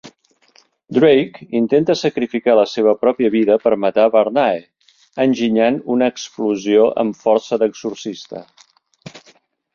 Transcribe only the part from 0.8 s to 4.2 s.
Drake intenta sacrificar la seva pròpia vida per matar